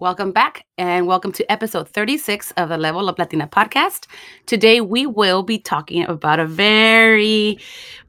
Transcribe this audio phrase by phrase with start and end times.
[0.00, 4.06] Welcome back and welcome to episode 36 of the Level Up Latina podcast.
[4.46, 7.58] Today, we will be talking about a very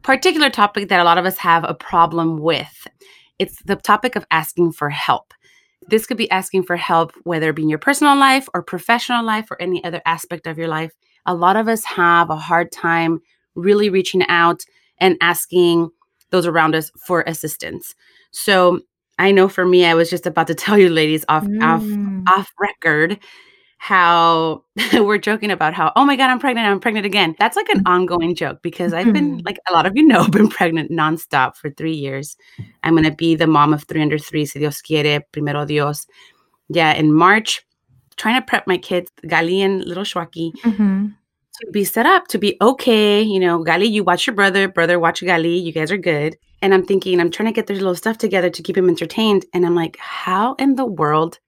[0.02, 2.88] particular topic that a lot of us have a problem with.
[3.40, 5.34] It's the topic of asking for help.
[5.90, 9.26] This could be asking for help, whether it be in your personal life or professional
[9.26, 10.94] life or any other aspect of your life.
[11.26, 13.20] A lot of us have a hard time
[13.56, 14.62] really reaching out
[14.98, 15.90] and asking
[16.30, 17.96] those around us for assistance.
[18.32, 18.80] So,
[19.20, 21.62] I know for me, I was just about to tell you ladies off mm.
[21.62, 23.20] off off record
[23.82, 24.64] how
[24.94, 27.36] we're joking about how oh my god I'm pregnant I'm pregnant again.
[27.40, 29.46] That's like an ongoing joke because I've been mm-hmm.
[29.46, 32.38] like a lot of you know been pregnant nonstop for three years.
[32.84, 36.06] I'm gonna be the mom of three under three, si Dios quiere, primero Dios.
[36.70, 37.66] Yeah, in March,
[38.18, 41.08] trying to prep my kids, Gali and little Shwaki, mm-hmm.
[41.08, 43.24] to be set up to be okay.
[43.24, 45.60] You know, Gali, you watch your brother, brother watch Gali.
[45.60, 46.38] You guys are good.
[46.62, 49.46] And I'm thinking, I'm trying to get their little stuff together to keep him entertained.
[49.54, 51.40] And I'm like, how in the world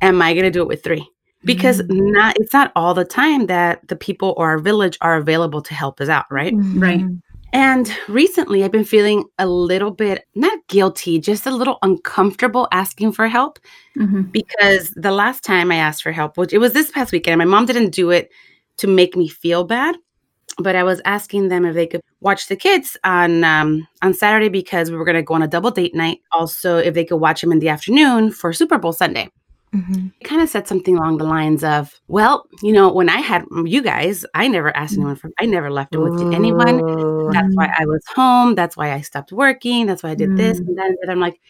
[0.00, 1.08] am I going to do it with three?
[1.44, 2.12] Because mm-hmm.
[2.12, 5.74] not it's not all the time that the people or our village are available to
[5.74, 6.54] help us out, right?
[6.54, 6.80] Mm-hmm.
[6.80, 7.04] Right.
[7.52, 13.12] And recently I've been feeling a little bit not guilty, just a little uncomfortable asking
[13.12, 13.58] for help
[13.96, 14.22] mm-hmm.
[14.22, 17.44] because the last time I asked for help, which it was this past weekend, my
[17.44, 18.30] mom didn't do it
[18.76, 19.96] to make me feel bad
[20.62, 24.48] but I was asking them if they could watch the kids on um, on Saturday
[24.48, 26.20] because we were going to go on a double date night.
[26.32, 29.30] Also, if they could watch them in the afternoon for Super Bowl Sunday.
[29.72, 30.08] Mm-hmm.
[30.24, 33.82] kind of said something along the lines of, "Well, you know, when I had you
[33.82, 37.30] guys, I never asked anyone for, I never left it with anyone.
[37.32, 38.56] That's why I was home.
[38.56, 39.86] That's why I stopped working.
[39.86, 40.38] That's why I did mm-hmm.
[40.38, 41.40] this and then." And I'm like,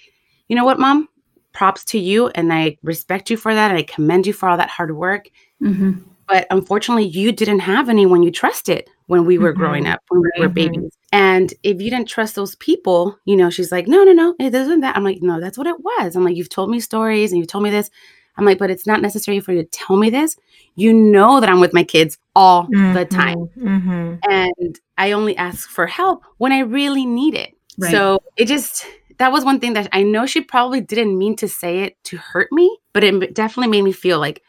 [0.48, 1.09] you know what, mom?
[1.53, 4.59] Props to you, and I respect you for that, and I commend you for all
[4.59, 5.31] that hard work.
[5.62, 6.00] Mm-hmm.
[6.28, 9.60] But unfortunately, you didn't have anyone you trusted when we were mm-hmm.
[9.60, 10.54] growing up, when we were mm-hmm.
[10.54, 10.97] babies.
[11.10, 14.54] And if you didn't trust those people, you know, she's like, no, no, no, it
[14.54, 14.97] isn't that.
[14.97, 16.15] I'm like, no, that's what it was.
[16.15, 17.91] I'm like, you've told me stories and you've told me this.
[18.37, 20.37] I'm like, but it's not necessary for you to tell me this.
[20.76, 22.94] You know that I'm with my kids all mm-hmm.
[22.94, 23.48] the time.
[23.59, 24.15] Mm-hmm.
[24.31, 27.56] And I only ask for help when I really need it.
[27.78, 27.91] Right.
[27.91, 28.87] So it just,
[29.19, 32.16] that was one thing that I know she probably didn't mean to say it to
[32.16, 34.41] hurt me, but it definitely made me feel like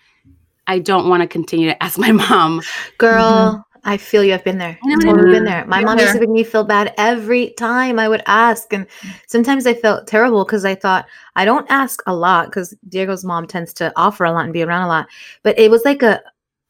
[0.67, 2.61] I don't want to continue to ask my mom.
[2.99, 3.70] Girl, mm-hmm.
[3.83, 4.33] I feel you.
[4.33, 4.77] I've been there.
[4.85, 5.65] I've totally been there.
[5.65, 8.71] My mom used to make me feel bad every time I would ask.
[8.73, 8.85] And
[9.27, 13.47] sometimes I felt terrible because I thought I don't ask a lot because Diego's mom
[13.47, 15.07] tends to offer a lot and be around a lot.
[15.41, 16.21] But it was like a,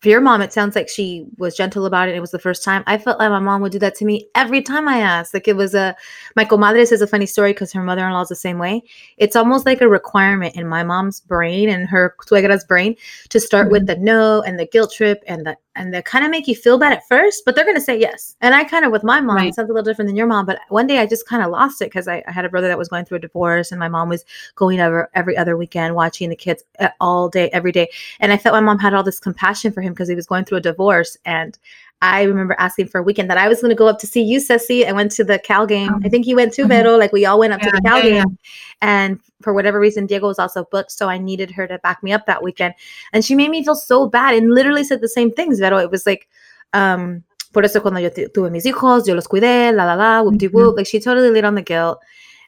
[0.01, 2.15] for your mom, it sounds like she was gentle about it.
[2.15, 2.83] It was the first time.
[2.87, 5.31] I felt like my mom would do that to me every time I asked.
[5.31, 5.95] Like it was a,
[6.35, 8.81] my comadre says a funny story because her mother in law is the same way.
[9.17, 12.95] It's almost like a requirement in my mom's brain and her suegra's brain
[13.29, 13.73] to start mm-hmm.
[13.73, 16.55] with the no and the guilt trip and the and they kind of make you
[16.55, 18.35] feel bad at first, but they're going to say yes.
[18.41, 19.55] And I kind of, with my mom, right.
[19.55, 21.81] sounds a little different than your mom, but one day I just kind of lost
[21.81, 23.87] it because I, I, had a brother that was going through a divorce and my
[23.87, 27.89] mom was going over every other weekend watching the kids uh, all day, every day.
[28.19, 30.45] And I felt my mom had all this compassion for him because he was going
[30.45, 31.15] through a divorce.
[31.25, 31.57] And
[32.01, 34.23] I remember asking for a weekend that I was going to go up to see
[34.23, 34.87] you, Ceci.
[34.87, 36.01] I went to the Cal game.
[36.03, 36.97] I think you went too, Vero.
[36.97, 38.13] Like we all went up yeah, to the Cal yeah, game.
[38.15, 38.25] Yeah.
[38.81, 40.91] And for whatever reason, Diego was also booked.
[40.91, 42.73] So I needed her to back me up that weekend.
[43.13, 45.77] And she made me feel so bad and literally said the same things, Vero.
[45.77, 46.27] It was like,
[46.73, 47.23] um,
[47.53, 50.47] por eso cuando yo tuve mis hijos, yo los cuidé, la la la, whoop de
[50.47, 50.77] whoop.
[50.77, 51.99] Like she totally laid on the guilt.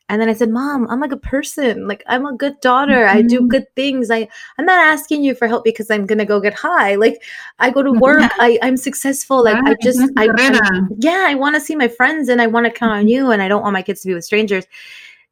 [0.10, 1.88] And then I said, Mom, I'm like a good person.
[1.88, 3.06] Like I'm a good daughter.
[3.06, 3.18] Mm-hmm.
[3.18, 3.48] I do mm-hmm.
[3.48, 4.12] good things.
[4.12, 4.28] I
[4.58, 6.96] I'm not asking you for help because I'm gonna go get high.
[6.96, 7.24] Like
[7.60, 8.20] I go to work.
[8.20, 8.30] Yeah.
[8.38, 9.44] I I'm successful.
[9.44, 12.66] Like I just I, I yeah I want to see my friends and I want
[12.66, 14.66] to count on you and I don't want my kids to be with strangers.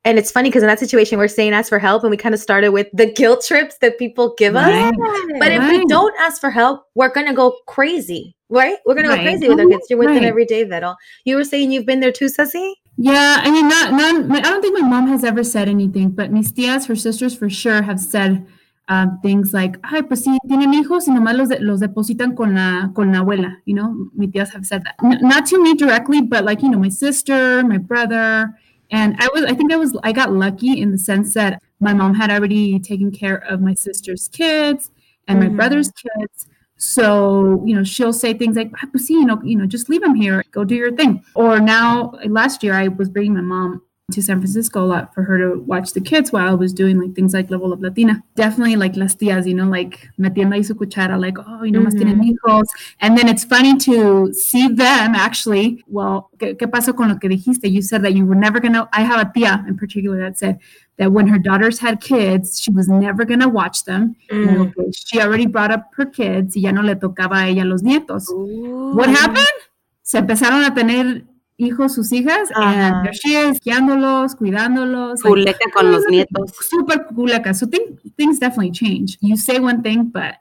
[0.04, 2.34] And it's funny because in that situation, we're saying ask for help, and we kind
[2.34, 4.66] of started with the guilt trips that people give us.
[4.66, 4.94] Right.
[5.38, 5.78] But if right.
[5.78, 8.78] we don't ask for help, we're gonna go crazy, right?
[8.88, 9.86] We're gonna go crazy with our kids.
[9.92, 10.96] You're with them every day, Vettel.
[11.26, 12.81] You were saying you've been there too, Ceci?
[13.04, 16.12] Yeah, I mean, not, not, my, I don't think my mom has ever said anything,
[16.12, 18.46] but mis tías, her sisters for sure, have said
[18.90, 22.54] uh, things like, ay, pues si tienen hijos y nomás los, de, los depositan con
[22.54, 24.94] la, con la abuela, you know, mis tías have said that.
[25.04, 28.56] N- not to me directly, but like, you know, my sister, my brother,
[28.92, 31.96] and I was, I think I was, I got lucky in the sense that my
[31.96, 34.92] mom had already taken care of my sister's kids
[35.28, 35.56] and my mm-hmm.
[35.56, 36.46] brother's kids.
[36.82, 40.16] So, you know, she'll say things like, sí, you know, you know, just leave him
[40.16, 41.24] here, go do your thing.
[41.36, 43.84] Or now, last year, I was bringing my mom
[44.14, 47.00] to San Francisco a lot for her to watch the kids while I was doing
[47.00, 48.24] like things like Level Up Latina.
[48.36, 51.82] Definitely like las tías, you know, like metiendo ahí su cuchara, like, oh, you know,
[51.82, 51.88] mm-hmm.
[51.88, 52.68] más tienen hijos.
[53.00, 55.84] And then it's funny to see them actually.
[55.88, 57.70] Well, ¿qué, ¿qué pasó con lo que dijiste?
[57.70, 60.40] You said that you were never going to, I have a tía in particular that
[60.40, 60.60] said
[61.02, 64.16] that when her daughters had kids, she was never going to watch them.
[64.30, 64.72] Mm.
[64.96, 68.30] She already brought up her kids y ya no le tocaba a ella los nietos.
[68.30, 68.94] Ooh.
[68.96, 69.48] What happened?
[70.04, 71.24] Se empezaron a tener
[71.58, 75.24] hijos, sus hijas, and there she is, guiándolos, cuidándolos.
[75.24, 76.52] Culeca like, con los nietos.
[76.70, 77.56] Super culeca.
[77.56, 79.18] So thing, things definitely change.
[79.22, 80.36] You say one thing, but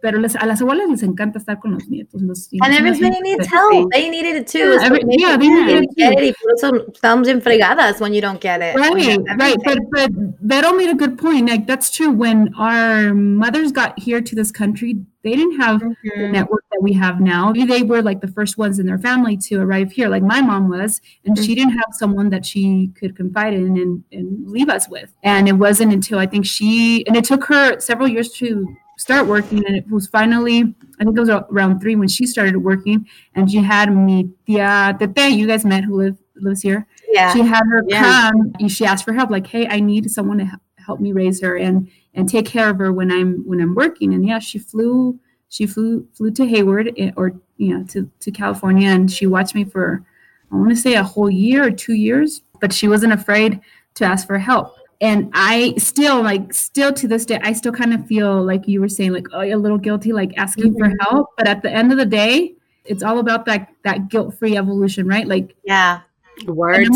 [0.00, 2.22] pero les, a las abuelas les encanta estar con los nietos.
[2.22, 3.90] Los, and everybody needs help.
[3.92, 4.58] They needed it too.
[4.58, 6.92] Yeah, every, yeah they needed it too.
[6.92, 8.76] estamos en fregadas when you don't get it.
[8.76, 9.56] Right, right.
[9.64, 10.10] But, but
[10.40, 11.48] Vero made a good point.
[11.48, 12.10] Like, that's true.
[12.10, 16.20] When our mothers got here to this country, they didn't have mm-hmm.
[16.20, 17.52] the network that we have now.
[17.52, 20.68] They were like the first ones in their family to arrive here, like my mom
[20.68, 21.44] was, and mm-hmm.
[21.44, 25.12] she didn't have someone that she could confide in and, and leave us with.
[25.22, 28.66] And it wasn't until I think she, and it took her several years to
[29.00, 29.64] start working.
[29.66, 33.06] And it was finally, I think it was around three when she started working.
[33.34, 36.86] And she had me, tia Tete, you guys met who live, lives here.
[37.08, 37.32] Yeah.
[37.32, 38.30] She had her yeah.
[38.30, 41.40] come and she asked for help, like, hey, I need someone to help me raise
[41.40, 44.12] her and and take care of her when I'm when I'm working.
[44.12, 45.18] And yeah, she flew
[45.48, 49.54] she flew flew to Hayward eh, or you know to to California and she watched
[49.54, 50.04] me for
[50.52, 53.60] I want to say a whole year or two years, but she wasn't afraid
[53.94, 57.94] to ask for help and I still like still to this day I still kind
[57.94, 60.90] of feel like you were saying like oh a little guilty like asking mm-hmm.
[60.90, 61.30] for help.
[61.36, 62.54] But at the end of the day
[62.84, 65.26] it's all about that that guilt-free evolution right?
[65.26, 66.00] Like yeah.
[66.46, 66.88] Words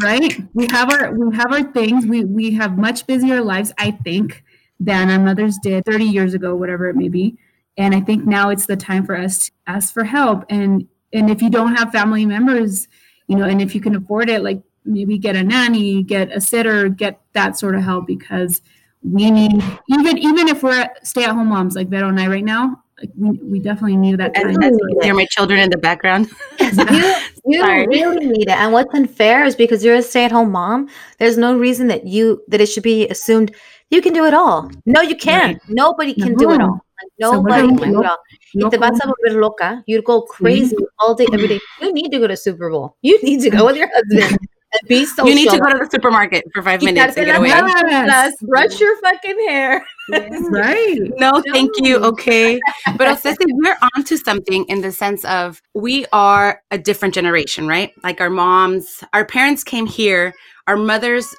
[0.00, 0.36] right?
[0.54, 2.06] We have our we have our things.
[2.06, 4.44] We we have much busier lives I think
[4.80, 7.36] than our mothers did 30 years ago whatever it may be.
[7.76, 10.44] And I think now it's the time for us to ask for help.
[10.48, 12.88] And and if you don't have family members
[13.28, 16.40] you know and if you can afford it like maybe get a nanny, get a
[16.40, 18.62] sitter, get that sort of help because
[19.02, 19.52] we need
[19.88, 23.60] even even if we're stay-at-home moms like Vero and I right now, like we, we
[23.60, 24.60] definitely need that time.
[24.60, 26.30] And hear my children in the background.
[26.58, 27.14] you
[27.44, 28.56] you really need it.
[28.56, 30.88] And what's unfair is because you're a stay-at-home mom,
[31.18, 33.54] there's no reason that you that it should be assumed
[33.90, 34.70] you can do it all.
[34.84, 35.58] No, you can't.
[35.58, 35.70] Right.
[35.70, 36.38] Nobody can no.
[36.38, 36.84] do it all.
[37.00, 38.18] Like, nobody so can do it all.
[38.54, 39.82] No, te vas a volver loca.
[39.86, 40.32] You'd go mm-hmm.
[40.32, 41.60] crazy all day, every day.
[41.80, 42.96] You need to go to Super Bowl.
[43.02, 44.38] You need to go with your husband
[44.72, 45.28] and be social.
[45.28, 47.48] You need to go to the supermarket for five minutes to get away.
[47.48, 48.34] Yes.
[48.42, 49.84] Brush your fucking hair.
[50.50, 50.98] right.
[51.18, 51.98] No, thank you.
[51.98, 52.60] Okay.
[52.96, 57.92] But Ceci, we're onto something in the sense of we are a different generation, right?
[58.02, 60.34] Like our moms, our parents came here.
[60.66, 61.34] Our mothers,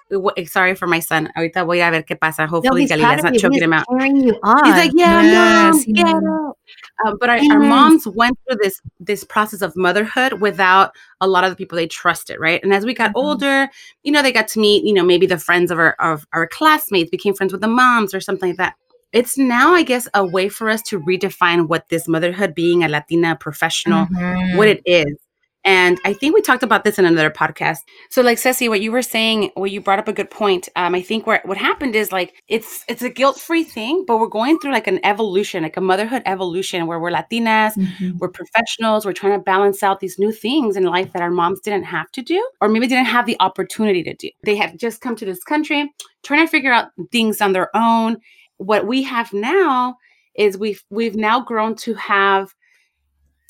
[0.47, 1.31] sorry for my son.
[1.37, 2.47] Ahorita voy a ver qué pasa.
[2.47, 3.85] Hopefully, no, Galilea's not choking him out.
[3.99, 6.57] He's like, yeah, yes, mom, get out.
[7.05, 11.43] Um, but our, our, moms went through this this process of motherhood without a lot
[11.43, 12.61] of the people they trusted, right?
[12.63, 13.25] And as we got mm-hmm.
[13.25, 13.69] older,
[14.03, 16.47] you know, they got to meet, you know, maybe the friends of our of our
[16.47, 18.75] classmates became friends with the moms or something like that.
[19.11, 22.87] It's now, I guess, a way for us to redefine what this motherhood, being a
[22.89, 24.57] Latina professional, mm-hmm.
[24.57, 25.15] what it is.
[25.65, 27.79] And I think we talked about this in another podcast.
[28.09, 30.69] So, like Ceci, what you were saying, well, you brought up a good point.
[30.77, 34.19] Um, I think where what happened is like it's it's a guilt free thing, but
[34.19, 38.17] we're going through like an evolution, like a motherhood evolution, where we're Latinas, mm-hmm.
[38.19, 41.59] we're professionals, we're trying to balance out these new things in life that our moms
[41.59, 44.29] didn't have to do, or maybe didn't have the opportunity to do.
[44.43, 45.91] They have just come to this country,
[46.23, 48.17] trying to figure out things on their own.
[48.57, 49.97] What we have now
[50.35, 52.55] is we've we've now grown to have.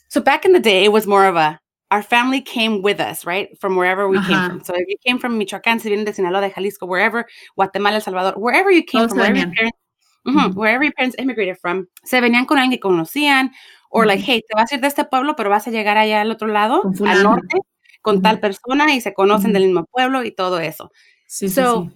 [0.07, 1.59] So back in the day, it was more of a
[1.91, 3.57] our family came with us, right?
[3.59, 4.27] From wherever we uh-huh.
[4.27, 4.63] came from.
[4.63, 8.01] So if you came from Michoacán, si vienen de Sinaloa, de Jalisco, wherever, Guatemala, El
[8.01, 9.77] Salvador, wherever you came from, wherever your, parents,
[10.27, 13.51] mm-hmm, wherever your parents immigrated from, se venían con alguien que conocían,
[13.89, 16.21] or like, hey, te vas a ir de este pueblo, pero vas a llegar allá
[16.21, 17.57] al otro lado, al norte,
[18.01, 20.91] con tal persona, y se conocen del mismo pueblo y todo eso.
[21.27, 21.89] Sí, so,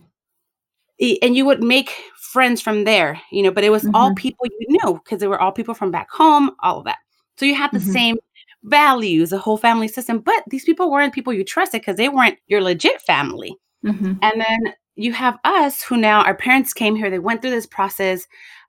[0.98, 1.20] sí, sí.
[1.22, 4.68] and you would make friends from there, you know, but it was all people you
[4.70, 6.98] knew because they were all people from back home, all of that.
[7.38, 8.18] So you had the same
[8.64, 10.20] values, a whole family system.
[10.20, 13.56] But these people weren't people you trusted because they weren't your legit family.
[13.86, 14.14] Mm-hmm.
[14.22, 17.66] And then you have us who now our parents came here, they went through this
[17.66, 18.26] process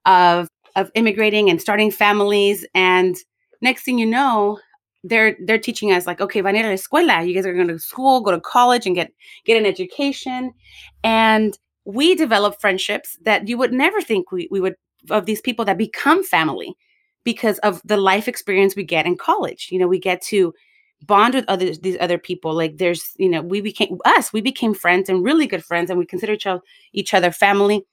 [0.06, 2.66] of of immigrating and starting families.
[2.74, 3.16] And
[3.60, 4.58] next thing you know,
[5.04, 7.26] they're they're teaching us like, okay, van a la escuela.
[7.26, 9.12] You guys are going to school, go to college, and get
[9.44, 10.52] get an education.
[11.04, 14.74] And we develop friendships that you would never think we, we would
[15.10, 16.74] of these people that become family
[17.25, 19.69] because of the life experience we get in college.
[19.71, 20.54] You know, we get to
[21.07, 22.54] bond with other these other people.
[22.54, 25.99] Like there's, you know, we became us, we became friends and really good friends, and
[25.99, 26.62] we consider each other
[26.93, 27.85] each other family.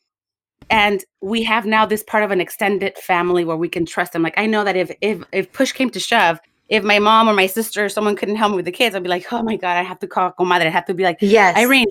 [0.70, 4.22] And we have now this part of an extended family where we can trust them.
[4.22, 7.34] Like I know that if if if push came to shove, if my mom or
[7.34, 9.58] my sister or someone couldn't help me with the kids, I'd be like, oh my
[9.58, 10.68] God, I have to call comadre.
[10.68, 11.88] I have to be like, yes, Irene,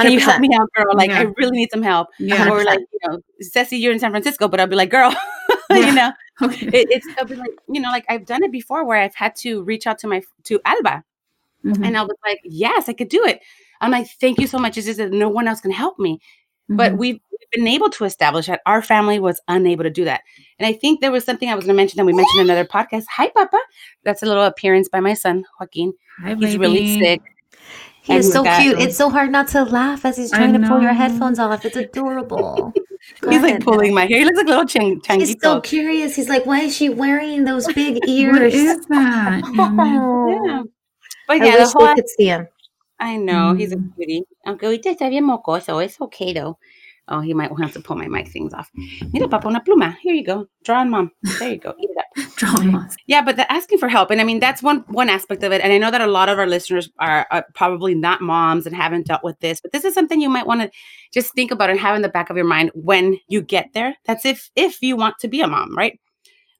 [0.00, 0.94] can you help me out, girl?
[0.94, 1.20] Like, yeah.
[1.20, 2.08] I really need some help.
[2.18, 2.50] Yeah.
[2.50, 5.14] Or like, you know, Ceci, you're in San Francisco, but I'll be like, girl,
[5.70, 6.66] you know, okay.
[6.66, 9.36] it, it's I'll be like, you know, like I've done it before where I've had
[9.36, 11.04] to reach out to my to Alba,
[11.64, 11.84] mm-hmm.
[11.84, 13.40] and I was like, yes, I could do it.
[13.80, 14.76] I'm like, thank you so much.
[14.76, 16.14] It's just that no one else can help me.
[16.70, 16.76] Mm-hmm.
[16.76, 17.20] But we've
[17.52, 20.22] been able to establish that our family was unable to do that.
[20.58, 22.50] And I think there was something I was going to mention that we mentioned in
[22.50, 23.04] another podcast.
[23.10, 23.58] Hi, Papa.
[24.04, 25.94] That's a little appearance by my son, Joaquin.
[26.22, 26.58] Hi, He's baby.
[26.58, 27.22] really sick.
[28.02, 28.80] He is so cute.
[28.80, 31.64] It's so hard not to laugh as he's trying to pull your headphones off.
[31.64, 32.72] It's adorable.
[33.28, 34.18] he's ahead, like pulling my hair.
[34.18, 35.26] He looks like a little chang- changuito.
[35.26, 36.16] He's so curious.
[36.16, 38.32] He's like, why is she wearing those big ears?
[38.32, 39.42] what is that?
[39.54, 40.62] yeah.
[41.28, 42.48] But I yeah, wish the whole, could see him.
[42.98, 43.54] I know.
[43.54, 43.60] Mm.
[43.60, 43.94] He's a mm.
[43.96, 44.24] cutie.
[44.46, 45.84] Aunque ahorita está bien mocoso.
[45.84, 46.58] It's okay though.
[47.08, 48.70] Oh, he might have to pull my mic things off.
[49.12, 49.96] Mira, papa, una pluma.
[49.98, 50.46] Here you go.
[50.64, 51.10] Draw on mom.
[51.40, 51.74] There you go.
[51.78, 52.29] Eat it up.
[52.42, 52.88] Mom.
[53.06, 55.60] Yeah, but the asking for help, and I mean that's one one aspect of it.
[55.60, 58.74] And I know that a lot of our listeners are, are probably not moms and
[58.74, 60.70] haven't dealt with this, but this is something you might want to
[61.12, 63.94] just think about and have in the back of your mind when you get there.
[64.04, 65.98] That's if if you want to be a mom, right?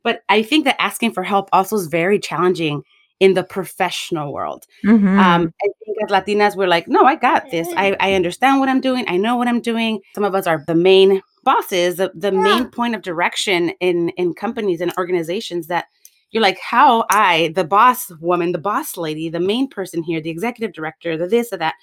[0.03, 2.83] But I think that asking for help also is very challenging
[3.21, 4.65] in the professional world.
[4.85, 5.19] Mm-hmm.
[5.19, 7.69] Um, I think as Latinas, we're like, no, I got this.
[7.77, 9.05] I, I understand what I'm doing.
[9.09, 10.01] I know what I'm doing.
[10.15, 12.41] Some of us are the main bosses, the, the yeah.
[12.41, 15.87] main point of direction in in companies and organizations that
[16.31, 20.31] you're like, how I, the boss woman, the boss lady, the main person here, the
[20.31, 21.75] executive director, the this or that,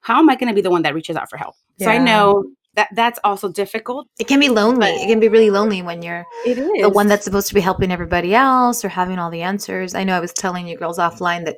[0.00, 1.56] how am I going to be the one that reaches out for help?
[1.78, 1.86] Yeah.
[1.86, 2.44] So I know
[2.74, 4.06] that that's also difficult.
[4.20, 4.88] It can be lonely.
[4.88, 8.34] It can be really lonely when you're the one that's supposed to be helping everybody
[8.34, 9.94] else or having all the answers.
[9.94, 11.56] I know I was telling you girls offline that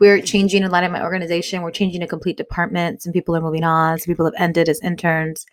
[0.00, 1.62] we're changing a lot of my organization.
[1.62, 3.02] We're changing a complete department.
[3.02, 3.98] Some people are moving on.
[3.98, 5.46] Some people have ended as interns,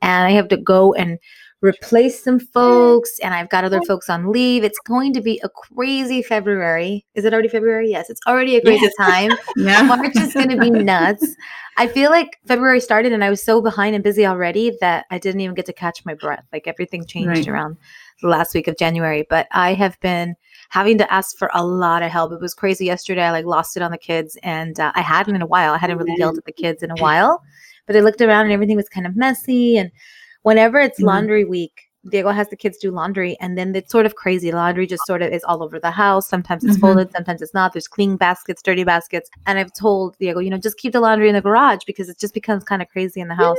[0.00, 1.18] and I have to go and
[1.60, 4.62] replace some folks and I've got other folks on leave.
[4.62, 7.04] It's going to be a crazy February.
[7.14, 7.90] Is it already February?
[7.90, 9.32] Yes, it's already a crazy time.
[9.56, 9.82] yeah.
[9.82, 11.34] March is going to be nuts.
[11.76, 15.18] I feel like February started and I was so behind and busy already that I
[15.18, 16.44] didn't even get to catch my breath.
[16.52, 17.48] Like everything changed right.
[17.48, 17.76] around
[18.22, 20.36] the last week of January, but I have been
[20.68, 22.32] having to ask for a lot of help.
[22.32, 23.22] It was crazy yesterday.
[23.22, 25.72] I like lost it on the kids and uh, I hadn't in a while.
[25.72, 27.42] I hadn't really yelled at the kids in a while,
[27.86, 29.90] but I looked around and everything was kind of messy and
[30.42, 31.06] whenever it's mm-hmm.
[31.06, 34.52] laundry week, Diego has the kids do laundry, and then it's sort of crazy.
[34.52, 36.28] Laundry just sort of is all over the house.
[36.28, 36.80] Sometimes it's mm-hmm.
[36.80, 37.72] folded, sometimes it's not.
[37.72, 39.28] There's clean baskets, dirty baskets.
[39.46, 42.18] And I've told Diego, you know, just keep the laundry in the garage because it
[42.18, 43.58] just becomes kind of crazy in the house.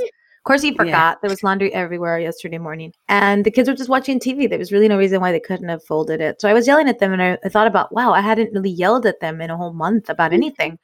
[0.49, 0.87] Of course, he forgot.
[0.87, 1.15] Yeah.
[1.21, 2.91] There was laundry everywhere yesterday morning.
[3.07, 4.49] And the kids were just watching TV.
[4.49, 6.41] There was really no reason why they couldn't have folded it.
[6.41, 8.71] So I was yelling at them and I, I thought about, wow, I hadn't really
[8.71, 10.79] yelled at them in a whole month about anything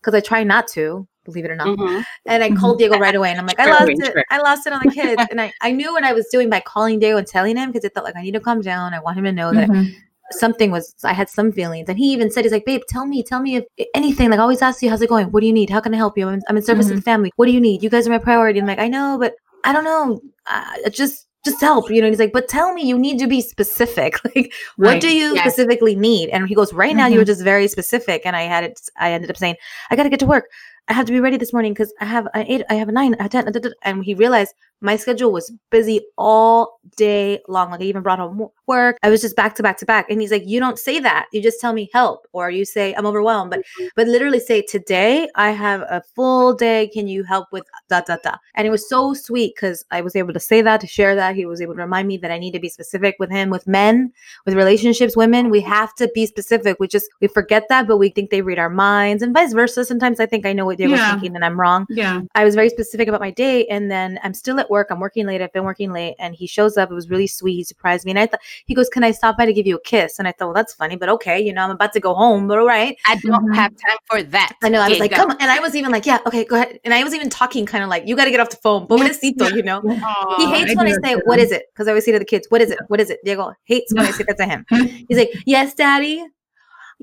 [0.00, 1.66] because I try not to believe it or not.
[1.66, 2.00] Mm-hmm.
[2.24, 2.56] And I mm-hmm.
[2.56, 4.24] called Diego right away and I'm like, I lost it.
[4.30, 5.22] I lost it on the kids.
[5.30, 7.84] and I, I knew what I was doing by calling Diego and telling him because
[7.84, 8.94] I felt like I need to calm down.
[8.94, 9.92] I want him to know that mm-hmm.
[10.32, 11.88] Something was, I had some feelings.
[11.88, 14.30] And he even said, he's like, babe, tell me, tell me if anything.
[14.30, 15.26] Like, I always ask you, how's it going?
[15.28, 15.70] What do you need?
[15.70, 16.28] How can I help you?
[16.28, 17.04] I'm, I'm in service of the mm-hmm.
[17.04, 17.32] family.
[17.36, 17.82] What do you need?
[17.82, 18.58] You guys are my priority.
[18.58, 19.34] And I'm like, I know, but
[19.64, 20.20] I don't know.
[20.46, 22.08] Uh, just, just help, you know.
[22.08, 24.16] He's like, but tell me, you need to be specific.
[24.36, 25.00] Like, what right.
[25.00, 25.42] do you yes.
[25.42, 26.28] specifically need?
[26.28, 28.22] And he goes, right now, you're just very specific.
[28.24, 29.56] And I had it, I ended up saying,
[29.90, 30.44] I got to get to work.
[30.88, 32.92] I have to be ready this morning because I have an eight, I have a
[32.92, 33.50] nine, a ten,
[33.82, 37.70] and he realized my schedule was busy all day long.
[37.70, 38.96] Like I even brought home work.
[39.02, 40.10] I was just back to back to back.
[40.10, 41.26] And he's like, you don't say that.
[41.32, 43.50] You just tell me help, or you say I'm overwhelmed.
[43.50, 43.86] But mm-hmm.
[43.96, 46.88] but literally say today I have a full day.
[46.88, 48.36] Can you help with da da da?
[48.54, 51.36] And it was so sweet because I was able to say that to share that.
[51.36, 53.66] He was able to remind me that I need to be specific with him, with
[53.66, 54.12] men,
[54.46, 55.50] with relationships, women.
[55.50, 56.78] We have to be specific.
[56.80, 59.84] We just we forget that, but we think they read our minds, and vice versa.
[59.84, 60.90] Sometimes I think I know what they yeah.
[61.06, 61.86] were thinking, and I'm wrong.
[61.90, 64.88] Yeah, I was very specific about my day, and then I'm still at work.
[64.90, 65.42] I'm working late.
[65.42, 66.16] I've been working late.
[66.18, 66.90] And he shows up.
[66.90, 67.54] It was really sweet.
[67.56, 68.12] He surprised me.
[68.12, 70.18] And I thought, he goes, Can I stop by to give you a kiss?
[70.18, 71.40] And I thought, Well, that's funny, but okay.
[71.40, 72.96] You know, I'm about to go home, but all right.
[73.06, 73.54] I don't mm-hmm.
[73.54, 74.56] have time for that.
[74.62, 74.80] I know.
[74.80, 75.36] I was like, Come on.
[75.40, 76.78] And I was even like, Yeah, okay, go ahead.
[76.84, 78.86] And I was even talking kind of like, You got to get off the phone.
[78.86, 79.82] Pobrecito, you know?
[79.82, 81.64] Aww, he hates I when I say, What is it?
[81.72, 82.78] Because I always say to the kids, What is it?
[82.88, 83.20] What is it?
[83.24, 84.64] Diego hates when I say that to him.
[85.08, 86.24] He's like, Yes, daddy.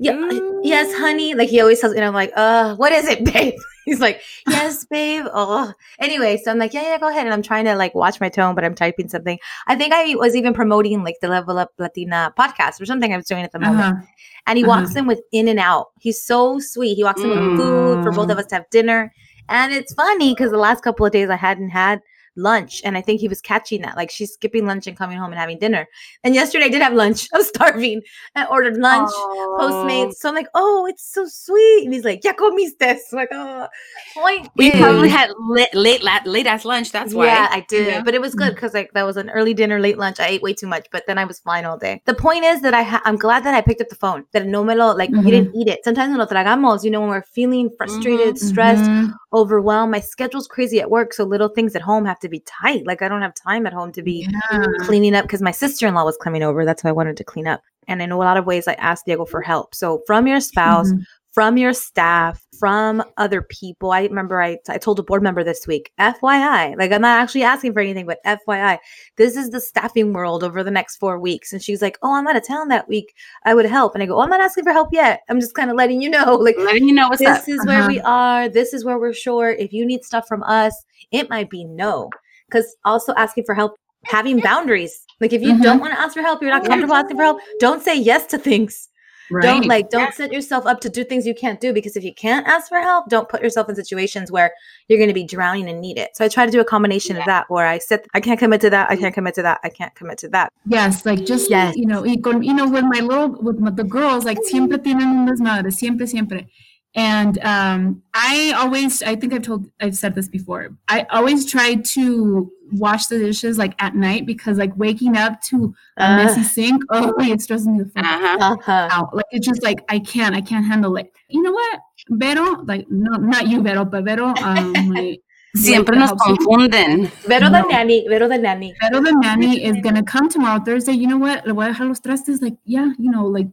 [0.00, 0.60] Yeah, mm.
[0.62, 1.34] yes, honey.
[1.34, 3.54] Like he always tells me, and I'm like, uh, what is it, babe?
[3.84, 5.24] He's like, yes, babe.
[5.32, 7.26] Oh, anyway, so I'm like, yeah, yeah, go ahead.
[7.26, 9.38] And I'm trying to like watch my tone, but I'm typing something.
[9.66, 13.16] I think I was even promoting like the Level Up Latina podcast or something I
[13.16, 13.80] was doing at the moment.
[13.80, 14.06] Uh-huh.
[14.46, 14.82] And he uh-huh.
[14.82, 15.88] walks in with In-N-Out.
[15.98, 16.94] He's so sweet.
[16.94, 18.40] He walks in with food for both of mm.
[18.40, 19.12] us to have dinner.
[19.48, 22.00] And it's funny because the last couple of days I hadn't had
[22.38, 22.80] lunch.
[22.84, 23.96] And I think he was catching that.
[23.96, 25.86] Like she's skipping lunch and coming home and having dinner.
[26.24, 27.28] And yesterday I did have lunch.
[27.34, 28.02] I was starving.
[28.34, 29.56] I ordered lunch, oh.
[29.60, 30.14] Postmates.
[30.14, 31.84] So I'm like, oh, it's so sweet.
[31.84, 32.76] And he's like, ya comiste.
[32.80, 33.68] I'm like, oh,
[34.14, 34.48] point.
[34.56, 36.92] We probably had late, late, late ass lunch.
[36.92, 37.26] That's why.
[37.26, 37.86] Yeah, I did.
[37.88, 38.02] Yeah.
[38.02, 40.20] But it was good because like that was an early dinner, late lunch.
[40.20, 42.02] I ate way too much, but then I was fine all day.
[42.06, 44.24] The point is that I ha- I'm glad that I picked up the phone.
[44.32, 45.26] That no me lo like mm-hmm.
[45.26, 45.84] you didn't eat it.
[45.84, 46.84] Sometimes no tragamos.
[46.84, 48.46] You know when we're feeling frustrated, mm-hmm.
[48.46, 49.12] stressed, mm-hmm.
[49.32, 49.92] overwhelmed.
[49.92, 52.86] My schedule's crazy at work, so little things at home have to be tight.
[52.86, 54.64] Like I don't have time at home to be yeah.
[54.80, 56.64] cleaning up because my sister in law was coming over.
[56.64, 57.62] That's why I wanted to clean up.
[57.86, 59.74] And in a lot of ways, I asked Diego for help.
[59.74, 61.02] So from your spouse, mm-hmm
[61.38, 63.92] from your staff, from other people.
[63.92, 67.44] I remember I, I told a board member this week, FYI, like I'm not actually
[67.44, 68.78] asking for anything, but FYI,
[69.14, 71.52] this is the staffing world over the next four weeks.
[71.52, 73.14] And she's like, Oh, I'm out of town that week.
[73.44, 73.94] I would help.
[73.94, 75.20] And I go, Oh, I'm not asking for help yet.
[75.28, 77.48] I'm just kind of letting you know, like, letting you know what's this up.
[77.48, 77.66] is uh-huh.
[77.68, 78.48] where we are.
[78.48, 79.60] This is where we're short.
[79.60, 80.74] If you need stuff from us,
[81.12, 82.10] it might be no.
[82.48, 83.76] Because also asking for help
[84.06, 85.06] having boundaries.
[85.20, 85.62] Like if you mm-hmm.
[85.62, 88.26] don't want to ask for help, you're not comfortable asking for help, don't say yes
[88.26, 88.88] to things.
[89.30, 89.42] Right.
[89.42, 92.14] Don't like don't set yourself up to do things you can't do because if you
[92.14, 94.52] can't ask for help, don't put yourself in situations where
[94.88, 96.16] you're going to be drowning and need it.
[96.16, 97.22] So I try to do a combination yeah.
[97.22, 99.60] of that where I said I can't commit to that, I can't commit to that,
[99.62, 100.52] I can't commit to that.
[100.66, 101.76] Yes, like just yes.
[101.76, 105.02] you know, con, you know, with my little with my, the girls, like siempre tienen
[105.02, 106.46] un desmadre, siempre, siempre.
[106.94, 110.70] And um, I always, I think I've told, I've said this before.
[110.88, 115.74] I always try to wash the dishes like at night because like waking up to
[115.96, 118.88] a uh, messy sink, oh, it stresses me the fuck uh-huh.
[118.90, 119.14] out.
[119.14, 121.12] Like it's just like I can't, I can't handle it.
[121.28, 122.62] You know what, Vero?
[122.64, 124.34] Like no, not you, Vero, but Vero.
[124.42, 125.18] Um, my,
[125.56, 127.10] Siempre nos confunden.
[127.26, 127.62] Vero no.
[127.62, 128.74] the nanny, Vero the nanny.
[128.80, 130.92] Vero the nanny is gonna come tomorrow Thursday.
[130.92, 131.46] You know what?
[131.46, 132.42] Le voy a dejar los trastes.
[132.42, 133.48] Like, yeah, you know, like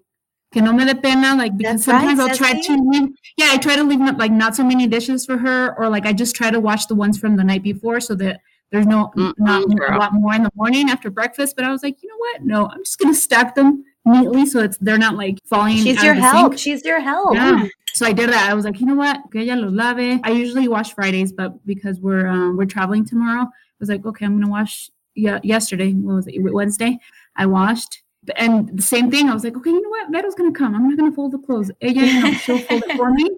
[0.52, 3.50] que no me de pena, like because That's sometimes right, I'll try to leave, yeah,
[3.52, 6.36] I try to leave like not so many dishes for her, or like I just
[6.36, 8.40] try to wash the ones from the night before so that
[8.76, 11.56] there's no mm not a lot more in the morning after breakfast.
[11.56, 12.44] But I was like, you know what?
[12.44, 15.78] No, I'm just gonna stack them neatly so it's they're not like falling.
[15.78, 16.54] She's your help.
[16.54, 16.60] Sink.
[16.60, 17.34] She's your help.
[17.34, 17.68] Yeah.
[17.94, 18.50] So I did that.
[18.50, 19.22] I was like, you know what?
[19.32, 20.20] Que ella los lave.
[20.24, 24.26] I usually wash Fridays, but because we're um, we're traveling tomorrow, I was like, okay,
[24.26, 24.90] I'm gonna wash.
[25.16, 26.42] Yeah, yesterday, what was it?
[26.42, 27.00] Wednesday,
[27.38, 28.04] I washed
[28.36, 30.12] and the same thing, I was like, okay, you know what?
[30.12, 30.76] Vero's gonna come.
[30.76, 31.72] I'm not gonna fold the clothes.
[31.82, 33.30] Ella, you know, she'll fold it for me.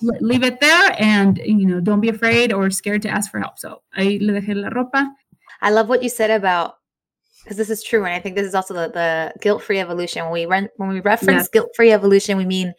[0.00, 3.58] Leave it there, and you know, don't be afraid or scared to ask for help.
[3.58, 5.08] So I le dejé la ropa.
[5.60, 6.74] I love what you said about
[7.42, 10.22] because this is true, and I think this is also the, the guilt-free evolution.
[10.24, 11.48] When we run, when we reference yes.
[11.48, 12.74] guilt-free evolution, we mean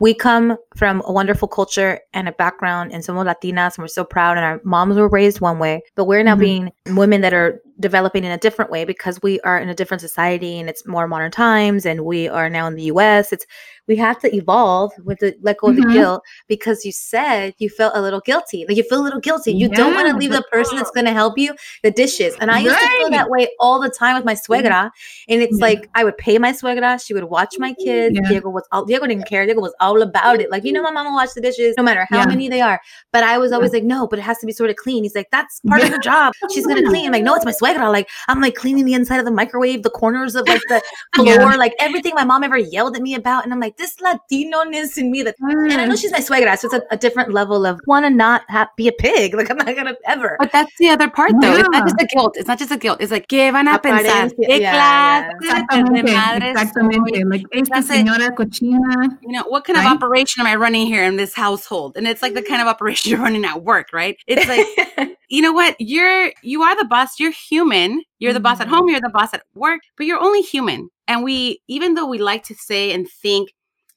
[0.00, 4.04] we come from a wonderful culture and a background and somos latinas and we're so
[4.04, 6.40] proud and our moms were raised one way but we're now mm-hmm.
[6.40, 10.00] being women that are developing in a different way because we are in a different
[10.00, 13.46] society and it's more modern times and we are now in the US it's
[13.88, 15.88] we have to evolve with the let go of mm-hmm.
[15.88, 18.64] the guilt because you said you felt a little guilty.
[18.68, 19.52] Like you feel a little guilty.
[19.52, 22.36] You don't want to leave the person that's going to help you the dishes.
[22.40, 22.82] And I used right.
[22.82, 24.52] to feel that way all the time with my mm-hmm.
[24.52, 24.90] suegra.
[25.28, 25.64] And it's yeah.
[25.64, 27.04] like I would pay my suegra.
[27.04, 28.18] She would watch my kids.
[28.20, 28.28] Yeah.
[28.28, 29.46] Diego was all, Diego didn't care.
[29.46, 30.50] Diego was all about it.
[30.50, 32.26] Like you know, my mama watch the dishes no matter how yeah.
[32.26, 32.80] many they are.
[33.12, 35.02] But I was always like, no, but it has to be sort of clean.
[35.02, 36.34] He's like, that's part of her job.
[36.52, 37.06] She's gonna clean.
[37.06, 37.90] I'm like, no, it's my suegra.
[37.90, 40.82] Like I'm like cleaning the inside of the microwave, the corners of like the
[41.14, 43.44] floor, like everything my mom ever yelled at me about.
[43.44, 45.72] And I'm like, this Latino ness in me that, mm.
[45.72, 46.00] and I know mm.
[46.00, 48.88] she's my suegra, so it's a, a different level of want to not have, be
[48.88, 49.34] a pig.
[49.38, 50.36] Like I'm not gonna ever.
[50.40, 51.52] But that's the other part, though.
[51.52, 51.60] Yeah.
[51.60, 52.36] It's not just the guilt.
[52.36, 53.00] It's not just the guilt.
[53.00, 54.30] It's like, ¿qué van a pensar?
[54.30, 56.10] ¿Qué yeah, Exactamente.
[56.10, 57.24] Exactamente.
[57.24, 59.18] Like, esta señora cochina.
[59.22, 59.86] You know, what kind right?
[59.86, 61.96] of operation am I running here in this household?
[61.96, 64.16] And it's like the kind of operation you're running at work, right?
[64.26, 65.76] It's like, you know what?
[65.78, 67.20] You're you are the boss.
[67.20, 68.02] You're human.
[68.18, 68.80] You're the boss at home.
[68.80, 68.88] Mm-hmm.
[68.90, 69.80] You're the boss at work.
[69.96, 70.90] But you're only human.
[71.06, 73.50] And we, even though we like to say and think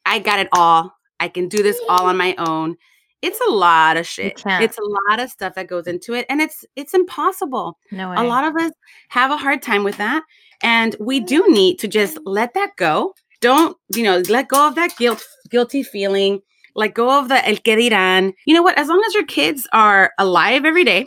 [0.06, 0.94] I got it all.
[1.20, 2.78] I can do this all on my own.
[3.22, 4.42] It's a lot of shit.
[4.46, 7.78] It's a lot of stuff that goes into it and it's it's impossible.
[7.92, 8.16] No way.
[8.18, 8.72] A lot of us
[9.10, 10.24] have a hard time with that
[10.64, 11.50] and we do mm.
[11.50, 13.14] need to just let that go.
[13.40, 16.42] Don't, you know, let go of that guilt guilty feeling
[16.76, 18.34] let go of the el que dirán.
[18.46, 18.78] You know what?
[18.78, 21.06] As long as your kids are alive every day,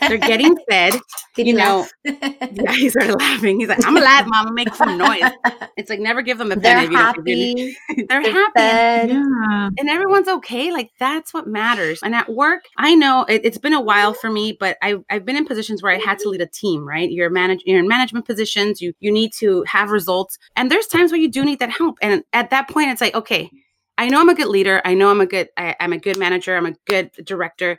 [0.00, 0.94] they're getting fed.
[1.36, 3.60] you know, yeah, he started laughing.
[3.60, 4.52] He's like, "I'm alive, mama.
[4.52, 5.22] Make some noise."
[5.76, 6.86] It's like never give them a penny.
[6.86, 7.76] They're happy.
[7.96, 8.52] they're, they're happy.
[8.54, 9.10] Fed.
[9.10, 9.70] Yeah.
[9.76, 10.70] And everyone's okay.
[10.70, 12.00] Like that's what matters.
[12.02, 15.24] And at work, I know it, has been a while for me, but I, I've
[15.24, 16.86] been in positions where I had to lead a team.
[16.86, 17.10] Right?
[17.10, 17.62] You're manage.
[17.66, 18.80] You're in management positions.
[18.80, 20.38] You you need to have results.
[20.54, 21.98] And there's times where you do need that help.
[22.00, 23.50] And at that point, it's like, okay
[23.96, 24.82] I know I'm a good leader.
[24.84, 26.56] I know I'm a good I, am a good manager.
[26.56, 27.78] I'm a good director.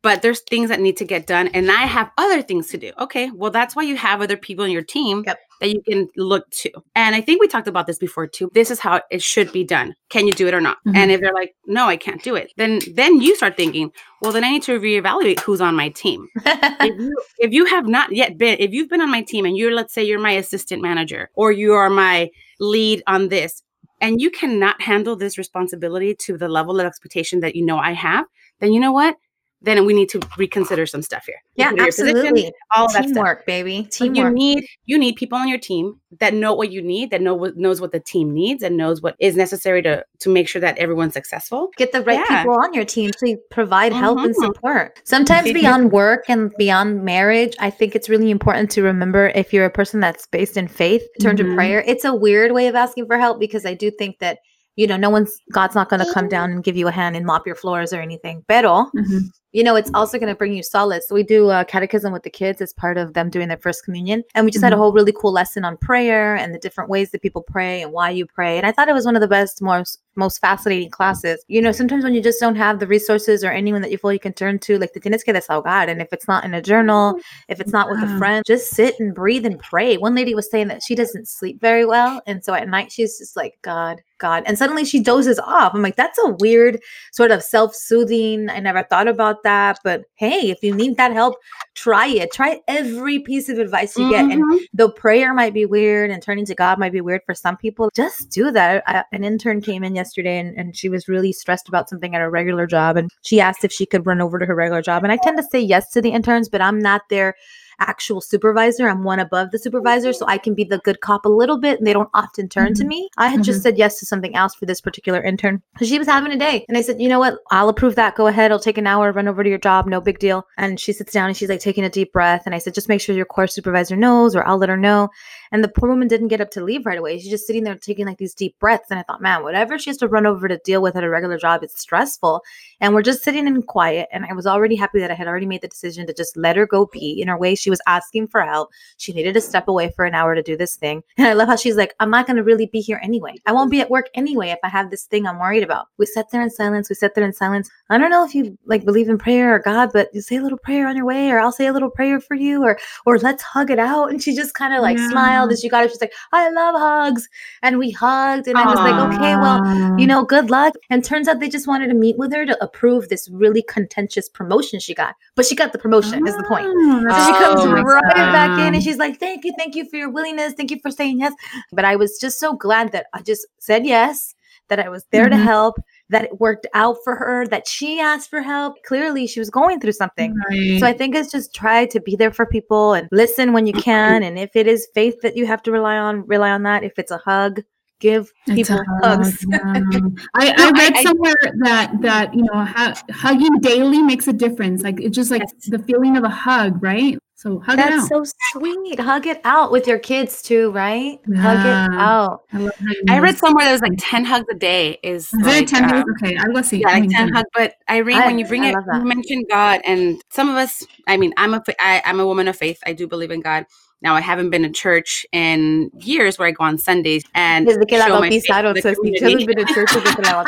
[0.00, 2.92] but there's things that need to get done and I have other things to do.
[2.98, 5.38] Okay, well, that's why you have other people in your team yep.
[5.60, 6.70] that you can look to.
[6.94, 8.48] And I think we talked about this before too.
[8.54, 9.94] This is how it should be done.
[10.08, 10.78] Can you do it or not?
[10.86, 10.96] Mm-hmm.
[10.96, 13.90] And if they're like, no, I can't do it, then then you start thinking,
[14.22, 16.28] well, then I need to reevaluate who's on my team.
[16.46, 19.56] if, you, if you have not yet been, if you've been on my team and
[19.56, 23.62] you're, let's say, you're my assistant manager or you are my lead on this,
[24.00, 27.92] and you cannot handle this responsibility to the level of expectation that you know I
[27.92, 28.26] have,
[28.60, 29.16] then you know what?
[29.60, 31.42] Then we need to reconsider some stuff here.
[31.56, 32.30] Yeah, absolutely.
[32.30, 33.88] Position, all Teamwork, baby.
[33.90, 34.16] Teamwork.
[34.16, 37.34] you need you need people on your team that know what you need, that know
[37.34, 40.60] what knows what the team needs, and knows what is necessary to to make sure
[40.60, 41.70] that everyone's successful.
[41.76, 42.44] Get the right yeah.
[42.44, 44.26] people on your team to provide help mm-hmm.
[44.26, 45.00] and support.
[45.04, 49.66] Sometimes beyond work and beyond marriage, I think it's really important to remember if you're
[49.66, 51.50] a person that's based in faith, turn mm-hmm.
[51.50, 51.82] to prayer.
[51.86, 54.38] It's a weird way of asking for help because I do think that
[54.76, 57.16] you know, no one's God's not going to come down and give you a hand
[57.16, 58.44] and mop your floors or anything.
[58.46, 59.18] Pero mm-hmm
[59.52, 61.08] you know, it's also going to bring you solace.
[61.08, 63.84] So we do a catechism with the kids as part of them doing their first
[63.84, 64.22] communion.
[64.34, 64.64] And we just mm-hmm.
[64.64, 64.82] had a mm-hmm.
[64.82, 68.10] whole really cool lesson on prayer and the different ways that people pray and why
[68.10, 68.58] you pray.
[68.58, 71.42] And I thought it was one of the best, most, most fascinating classes.
[71.48, 74.12] You know, sometimes when you just don't have the resources or anyone that you feel
[74.12, 75.88] you can turn to, like the tienes que desahogar.
[75.88, 79.00] And if it's not in a journal, if it's not with a friend, just sit
[79.00, 79.96] and breathe and pray.
[79.96, 82.20] One lady was saying that she doesn't sleep very well.
[82.26, 84.42] And so at night, she's just like, God, God.
[84.46, 85.72] And suddenly she dozes off.
[85.74, 86.80] I'm like, that's a weird
[87.12, 88.50] sort of self soothing.
[88.50, 89.78] I never thought about that.
[89.84, 91.36] But hey, if you need that help,
[91.74, 92.32] try it.
[92.32, 94.10] Try every piece of advice you mm-hmm.
[94.10, 94.32] get.
[94.32, 94.64] And mm-hmm.
[94.72, 97.90] though prayer might be weird and turning to God might be weird for some people,
[97.94, 98.82] just do that.
[98.86, 102.20] I, an intern came in yesterday and, and she was really stressed about something at
[102.20, 102.96] her regular job.
[102.96, 105.02] And she asked if she could run over to her regular job.
[105.02, 107.34] And I tend to say yes to the interns, but I'm not there
[107.80, 108.88] actual supervisor.
[108.88, 111.78] I'm one above the supervisor, so I can be the good cop a little bit,
[111.78, 112.82] and they don't often turn mm-hmm.
[112.82, 113.08] to me.
[113.16, 113.42] I had mm-hmm.
[113.42, 116.36] just said yes to something else for this particular intern because she was having a
[116.36, 118.16] day, and I said, you know what, I'll approve that.
[118.16, 118.52] Go ahead.
[118.52, 119.12] I'll take an hour.
[119.12, 119.86] Run over to your job.
[119.86, 120.46] No big deal.
[120.56, 122.88] And she sits down and she's like taking a deep breath, and I said, just
[122.88, 125.08] make sure your core supervisor knows, or I'll let her know.
[125.50, 127.18] And the poor woman didn't get up to leave right away.
[127.18, 129.90] She's just sitting there taking like these deep breaths, and I thought, man, whatever she
[129.90, 132.42] has to run over to deal with at a regular job, it's stressful.
[132.80, 135.46] And we're just sitting in quiet, and I was already happy that I had already
[135.46, 137.54] made the decision to just let her go be in her way.
[137.54, 138.70] She was asking for help.
[138.96, 141.02] She needed to step away for an hour to do this thing.
[141.16, 143.34] And I love how she's like, I'm not going to really be here anyway.
[143.46, 145.86] I won't be at work anyway if I have this thing I'm worried about.
[145.98, 146.88] We sat there in silence.
[146.88, 147.70] We sat there in silence.
[147.90, 150.42] I don't know if you like believe in prayer or God, but you say a
[150.42, 153.18] little prayer on your way, or I'll say a little prayer for you, or or
[153.18, 154.10] let's hug it out.
[154.10, 155.10] And she just kind of like yeah.
[155.10, 155.90] smiled as she got it.
[155.90, 157.28] She's like, I love hugs.
[157.62, 158.46] And we hugged.
[158.46, 158.62] And Aww.
[158.62, 160.74] I was like, okay, well, you know, good luck.
[160.90, 164.28] And turns out they just wanted to meet with her to approve this really contentious
[164.28, 165.14] promotion she got.
[165.34, 166.66] But she got the promotion, is the point.
[166.68, 169.88] Oh, so she comes oh right back in and she's like, Thank you, thank you
[169.88, 170.54] for your willingness.
[170.54, 171.32] Thank you for saying yes.
[171.72, 174.34] But I was just so glad that I just said yes,
[174.68, 175.38] that I was there mm-hmm.
[175.38, 175.76] to help,
[176.10, 178.82] that it worked out for her, that she asked for help.
[178.84, 180.34] Clearly, she was going through something.
[180.48, 180.80] Right.
[180.80, 183.72] So I think it's just try to be there for people and listen when you
[183.72, 184.22] can.
[184.22, 186.84] And if it is faith that you have to rely on, rely on that.
[186.84, 187.62] If it's a hug,
[188.00, 189.44] give people hugs.
[189.48, 189.58] Yeah.
[190.34, 192.66] I, I read I, somewhere that that you know
[193.10, 194.82] hugging daily makes a difference.
[194.82, 195.66] Like it's just like yes.
[195.66, 197.18] the feeling of a hug, right?
[197.38, 198.08] So hug That's it out.
[198.08, 198.98] That's so sweet.
[198.98, 201.20] Hug it out with your kids too, right?
[201.28, 201.40] Yeah.
[201.40, 202.42] Hug it out.
[202.52, 205.84] I, I read somewhere that was like 10 hugs a day is, is like, 10
[205.84, 206.10] uh, hugs?
[206.20, 206.80] Okay, I will see.
[206.80, 207.48] Yeah, like 10 hugs.
[207.54, 211.32] But Irene, when you bring it, you mentioned God and some of us, I mean,
[211.36, 212.80] I'm a, I, I'm a woman of faith.
[212.84, 213.66] I do believe in God.
[214.02, 217.86] Now I haven't been to church in years where I go on Sundays and Desde
[217.88, 220.44] que la bautizaron, so si has been to church desde que la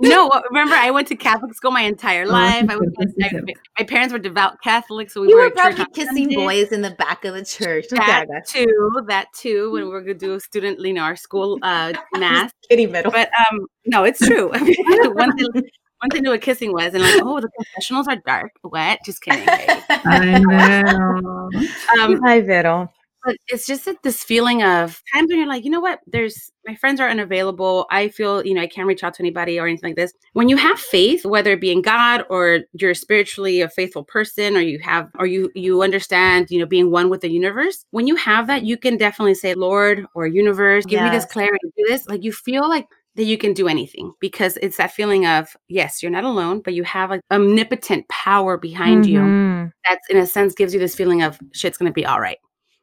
[0.00, 2.66] no, remember I went to Catholic school my entire oh, life.
[2.68, 3.30] I was, I,
[3.78, 6.90] my parents were devout Catholics, so we you were, were probably kissing boys in the
[6.92, 7.86] back of the church.
[7.90, 9.72] That too, that too.
[9.72, 12.52] When we are gonna do a student, you know, our school uh, mass.
[12.68, 14.48] Kitty middle, but um, no, it's true.
[14.50, 18.52] one thing, one thing knew what kissing was, and like, oh, the confessionals are dark,
[18.62, 19.00] wet.
[19.04, 19.44] Just kidding.
[19.48, 21.50] I know.
[21.98, 22.90] um, Hi, Vero.
[23.24, 26.50] But it's just that this feeling of times when you're like, you know what, there's
[26.66, 27.86] my friends are unavailable.
[27.90, 30.12] I feel, you know, I can't reach out to anybody or anything like this.
[30.32, 34.56] When you have faith, whether it be in God or you're spiritually a faithful person
[34.56, 38.06] or you have or you you understand, you know, being one with the universe, when
[38.06, 41.10] you have that, you can definitely say, Lord or universe, give yes.
[41.10, 42.08] me this clarity, do this.
[42.08, 46.02] Like you feel like that you can do anything because it's that feeling of yes
[46.02, 49.64] you're not alone but you have an omnipotent power behind mm-hmm.
[49.64, 52.38] you that's in a sense gives you this feeling of shit's gonna be all right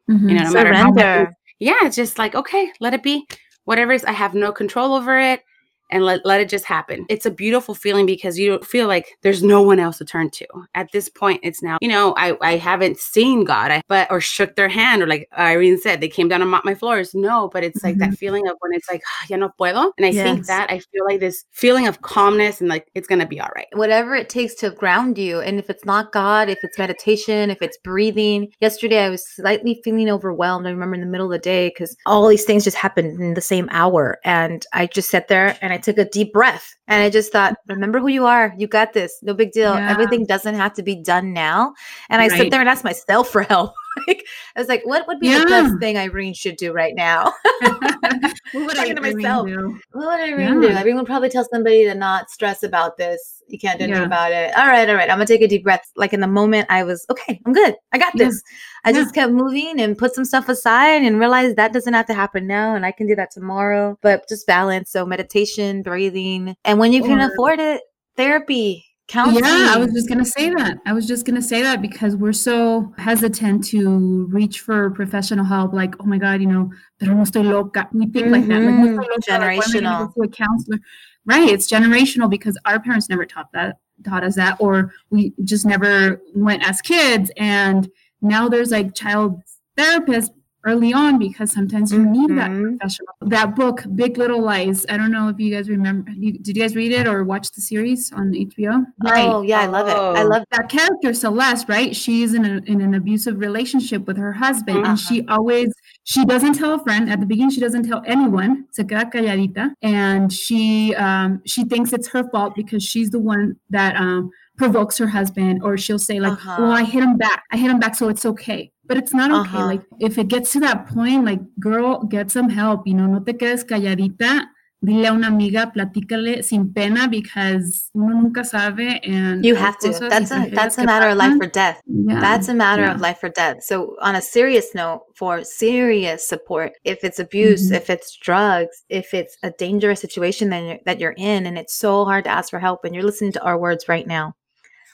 [0.09, 0.29] Mm-hmm.
[0.29, 0.93] You know, no Surrender.
[0.93, 3.27] matter how yeah, it's just like, okay, let it be.
[3.65, 5.41] Whatever is, I have no control over it.
[5.89, 7.05] And let, let it just happen.
[7.09, 10.47] It's a beautiful feeling because you feel like there's no one else to turn to.
[10.75, 14.21] At this point, it's now, you know, I, I haven't seen God, I, but, or
[14.21, 17.13] shook their hand, or like Irene said, they came down and mopped my floors.
[17.13, 18.11] No, but it's like mm-hmm.
[18.11, 19.91] that feeling of when it's like, oh, ya no puedo.
[19.97, 20.23] And I yes.
[20.23, 23.39] think that I feel like this feeling of calmness and like it's going to be
[23.39, 23.67] all right.
[23.73, 25.39] Whatever it takes to ground you.
[25.39, 28.51] And if it's not God, if it's meditation, if it's breathing.
[28.59, 30.67] Yesterday, I was slightly feeling overwhelmed.
[30.67, 33.33] I remember in the middle of the day because all these things just happened in
[33.33, 34.19] the same hour.
[34.23, 37.53] And I just sat there and I took a deep breath and I just thought,
[37.53, 37.73] mm-hmm.
[37.73, 38.53] remember who you are.
[38.57, 39.17] You got this.
[39.21, 39.73] No big deal.
[39.73, 39.89] Yeah.
[39.89, 41.73] Everything doesn't have to be done now.
[42.09, 42.37] And I right.
[42.37, 43.73] sit there and ask myself for help.
[44.07, 45.39] like, I was like, what would be yeah.
[45.39, 47.33] the best thing Irene should do right now?
[47.61, 49.47] what would I to myself?
[49.47, 49.79] Do?
[49.91, 50.69] What would Irene yeah.
[50.69, 50.75] do?
[50.75, 53.41] Irene would probably tell somebody to not stress about this.
[53.47, 54.55] You can't do anything about it.
[54.57, 55.09] All right, all right.
[55.09, 55.89] I'm gonna take a deep breath.
[55.95, 57.39] Like in the moment, I was okay.
[57.45, 57.75] I'm good.
[57.93, 58.41] I got this.
[58.83, 62.13] I just kept moving and put some stuff aside and realized that doesn't have to
[62.13, 63.97] happen now, and I can do that tomorrow.
[64.01, 64.91] But just balance.
[64.91, 67.83] So meditation, breathing, and when you can afford it,
[68.17, 69.43] therapy counseling.
[69.43, 70.77] Yeah, I was just going to say that.
[70.85, 75.45] I was just going to say that because we're so hesitant to reach for professional
[75.45, 75.73] help.
[75.73, 77.87] Like, oh my God, you know, pero no estoy loca.
[77.93, 78.31] We think mm-hmm.
[78.31, 78.61] like that.
[78.61, 80.01] Like, no loca, generational.
[80.01, 80.79] Like, to a counselor.
[81.25, 81.49] Right.
[81.49, 86.21] It's generational because our parents never taught that, taught us that, or we just never
[86.35, 87.31] went as kids.
[87.37, 87.89] And
[88.21, 89.41] now there's like child
[89.77, 90.29] therapists
[90.67, 92.35] early on because sometimes you need mm-hmm.
[92.37, 93.07] that professional.
[93.21, 94.85] That book, Big Little Lies.
[94.89, 96.11] I don't know if you guys remember.
[96.11, 98.85] did you guys read it or watch the series on HBO?
[99.03, 99.27] Right.
[99.27, 99.95] Oh yeah, I love it.
[99.95, 100.27] I oh.
[100.27, 101.69] love that character Celeste.
[101.69, 104.89] Right, she's in, a, in an abusive relationship with her husband, uh-huh.
[104.89, 105.37] and she uh-huh.
[105.37, 107.51] always she doesn't tell a friend at the beginning.
[107.51, 108.65] She doesn't tell anyone.
[108.71, 113.55] Se queda calladita, and she um, she thinks it's her fault because she's the one
[113.69, 116.57] that um, provokes her husband, or she'll say like, uh-huh.
[116.59, 117.43] "Well, I hit him back.
[117.51, 119.57] I hit him back, so it's okay." But it's not okay.
[119.57, 119.65] Uh-huh.
[119.65, 122.87] Like if it gets to that point, like girl, get some help.
[122.87, 124.47] You know, no te quedes calladita.
[124.79, 128.99] Dile a una amiga, platícale sin pena because uno nunca sabe.
[129.03, 129.89] And you have to.
[129.89, 131.81] That's a that's a matter of life or death.
[131.87, 132.19] Yeah.
[132.19, 132.93] That's a matter yeah.
[132.93, 133.63] of life or death.
[133.63, 137.73] So on a serious note, for serious support, if it's abuse, mm-hmm.
[137.73, 141.73] if it's drugs, if it's a dangerous situation that you're, that you're in, and it's
[141.73, 144.35] so hard to ask for help, and you're listening to our words right now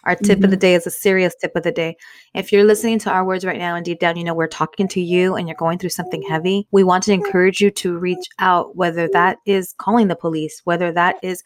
[0.06, 0.46] our tip mm-hmm.
[0.46, 0.62] of the mm-hmm.
[0.62, 1.96] day is a serious tip of the day.
[2.34, 4.88] If you're listening to our words right now and deep down, you know, we're talking
[4.90, 8.28] to you and you're going through something heavy, we want to encourage you to reach
[8.40, 11.44] out, whether that is calling the police, whether that is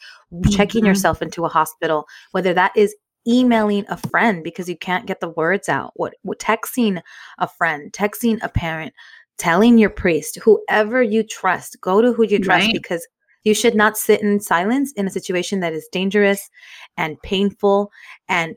[0.50, 0.88] checking mm-hmm.
[0.88, 2.96] yourself into a hospital, whether that is
[3.28, 7.02] emailing a friend because you can't get the words out, what, what texting
[7.39, 8.93] a friend, texting a parent,
[9.38, 12.74] telling your priest, whoever you trust, go to who you trust right.
[12.74, 13.08] because
[13.48, 16.50] you should not sit in silence in a situation that is dangerous
[16.98, 17.90] and painful
[18.28, 18.56] and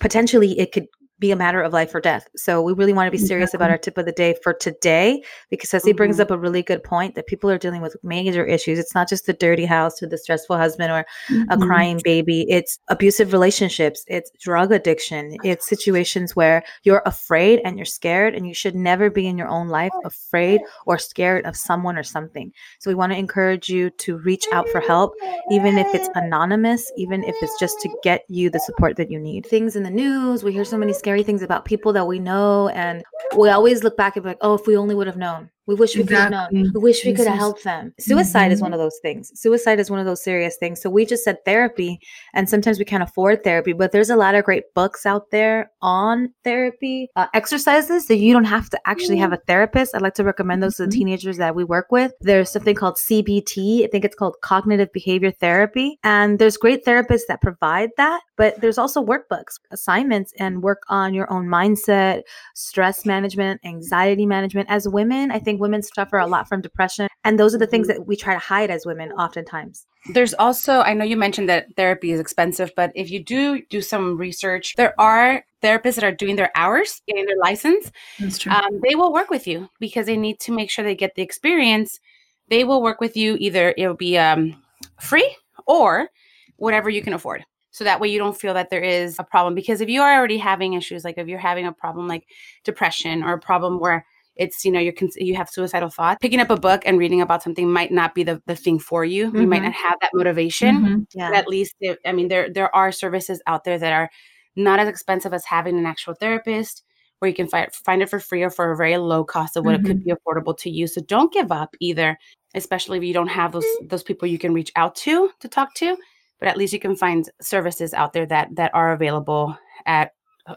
[0.00, 0.86] potentially it could
[1.20, 2.26] be a matter of life or death.
[2.36, 5.22] So we really want to be serious about our tip of the day for today
[5.50, 6.22] because as he brings mm-hmm.
[6.22, 8.78] up a really good point that people are dealing with major issues.
[8.78, 11.50] It's not just the dirty house or the stressful husband or mm-hmm.
[11.50, 12.46] a crying baby.
[12.48, 14.04] It's abusive relationships.
[14.08, 15.36] It's drug addiction.
[15.44, 19.48] It's situations where you're afraid and you're scared and you should never be in your
[19.48, 22.52] own life afraid or scared of someone or something.
[22.78, 25.14] So we want to encourage you to reach out for help
[25.50, 29.18] even if it's anonymous, even if it's just to get you the support that you
[29.18, 29.46] need.
[29.46, 32.20] Things in the news, we hear so many scary scary things about people that we
[32.20, 33.02] know and
[33.36, 35.76] we always look back and be like oh if we only would have known we
[35.76, 36.24] wish we exactly.
[36.26, 36.72] could have known.
[36.74, 37.94] We wish we could have helped them.
[38.00, 38.52] Suicide mm-hmm.
[38.54, 39.30] is one of those things.
[39.40, 40.82] Suicide is one of those serious things.
[40.82, 42.00] So we just said therapy,
[42.34, 45.70] and sometimes we can't afford therapy, but there's a lot of great books out there
[45.80, 49.94] on therapy, uh, exercises that you don't have to actually have a therapist.
[49.94, 50.98] I'd like to recommend those to the mm-hmm.
[50.98, 52.14] teenagers that we work with.
[52.20, 53.84] There's something called CBT.
[53.84, 56.00] I think it's called cognitive behavior therapy.
[56.02, 61.14] And there's great therapists that provide that, but there's also workbooks, assignments, and work on
[61.14, 62.22] your own mindset,
[62.56, 64.68] stress management, anxiety management.
[64.68, 67.08] As women, I think women suffer a lot from depression.
[67.24, 69.86] And those are the things that we try to hide as women oftentimes.
[70.12, 73.82] There's also, I know you mentioned that therapy is expensive, but if you do do
[73.82, 77.92] some research, there are therapists that are doing their hours, getting their license.
[78.18, 78.50] That's true.
[78.50, 81.22] Um, they will work with you because they need to make sure they get the
[81.22, 82.00] experience.
[82.48, 84.60] They will work with you either it'll be um,
[84.98, 86.08] free or
[86.56, 89.54] whatever you can afford so that way you don't feel that there is a problem
[89.54, 92.26] because if you are already having issues like if you're having a problem like
[92.64, 94.04] depression or a problem where
[94.40, 97.20] it's you know you can you have suicidal thoughts picking up a book and reading
[97.20, 99.42] about something might not be the, the thing for you mm-hmm.
[99.42, 101.02] you might not have that motivation mm-hmm.
[101.14, 101.30] yeah.
[101.32, 101.76] at least
[102.06, 104.10] i mean there there are services out there that are
[104.56, 106.82] not as expensive as having an actual therapist
[107.18, 109.64] where you can find find it for free or for a very low cost of
[109.64, 109.84] what mm-hmm.
[109.84, 110.08] it could mm-hmm.
[110.08, 112.18] be affordable to you so don't give up either
[112.54, 115.74] especially if you don't have those those people you can reach out to to talk
[115.74, 115.96] to
[116.38, 120.12] but at least you can find services out there that that are available at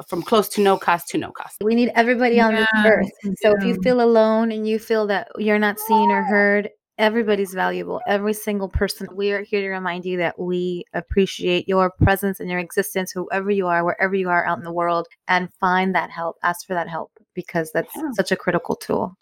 [0.08, 1.58] from close to no cost to no cost.
[1.64, 3.38] We need everybody on yeah, this earth.
[3.42, 7.56] So if you feel alone and you feel that you're not seen or heard, Everybody's
[7.56, 8.02] valuable.
[8.06, 9.08] Every single person.
[9.16, 13.50] We are here to remind you that we appreciate your presence and your existence, whoever
[13.50, 16.38] you are, wherever you are out in the world, and find that help.
[16.44, 18.12] Ask for that help because that's yeah.
[18.14, 19.16] such a critical tool.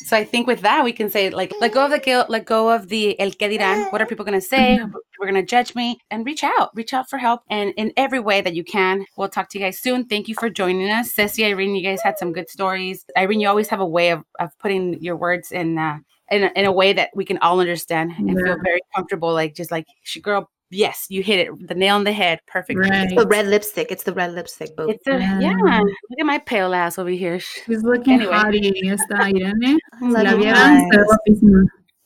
[0.00, 2.44] So I think with that we can say like let go of the guilt, let
[2.44, 3.92] go of the el que dirán.
[3.92, 4.78] What are people going to say?
[4.80, 4.96] Mm-hmm.
[5.18, 6.70] We're going to judge me and reach out.
[6.76, 9.04] Reach out for help and in every way that you can.
[9.16, 10.06] We'll talk to you guys soon.
[10.06, 11.12] Thank you for joining us.
[11.12, 13.04] Ceci, Irene, you guys had some good stories.
[13.16, 15.98] Irene, you always have a way of, of putting your words in uh,
[16.30, 18.34] in a, in a way that we can all understand and yeah.
[18.34, 19.32] feel very comfortable.
[19.32, 22.78] Like just like she girl, yes, you hit it the nail on the head, perfect.
[22.78, 23.04] Right.
[23.04, 23.90] It's the red lipstick.
[23.90, 24.76] It's the red lipstick.
[24.76, 24.90] Boo.
[24.90, 25.40] It's a, yeah.
[25.40, 25.80] yeah.
[25.80, 27.40] Look at my pale ass over here.
[27.40, 28.32] She's looking anyway.
[28.32, 28.90] hottie.
[28.90, 29.78] Está Irene.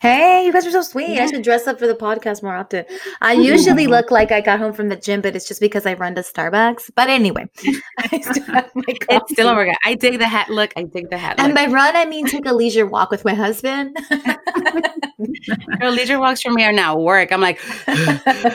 [0.03, 1.11] Hey, you guys are so sweet.
[1.11, 1.23] Yeah.
[1.23, 2.85] I should dress up for the podcast more often.
[3.21, 5.95] I usually look like I got home from the gym, but it's just because I
[5.95, 6.91] run to Starbucks.
[6.97, 7.49] But anyway,
[7.99, 8.45] I still
[8.88, 9.77] it's still a workout.
[9.85, 10.73] I dig the hat look.
[10.77, 11.45] I dig the hat look.
[11.45, 13.97] And by run, I mean take a leisure walk with my husband.
[15.79, 17.31] Girl, leisure walks for me are now work.
[17.31, 17.61] I'm like,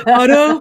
[0.06, 0.60] Otto.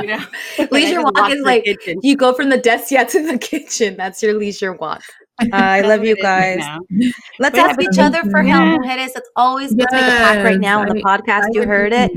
[0.00, 0.24] you know?
[0.72, 1.64] Leisure walk is like
[2.02, 3.96] you go from the desk yeah to the kitchen.
[3.96, 5.04] That's your leisure walk.
[5.52, 6.62] I love you guys.
[7.38, 9.10] Let's ask each other for help, mujeres.
[9.14, 9.88] Let's always yes.
[9.90, 11.48] a pact right now on the podcast.
[11.52, 12.12] you heard it.